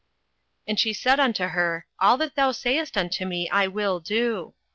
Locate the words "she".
0.79-0.93